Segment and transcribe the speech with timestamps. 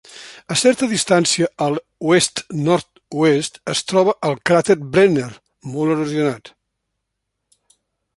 [0.53, 5.29] A certa distància a l'oest-nord-oest es troba el cràter Brenner
[5.75, 6.51] molt erosionat.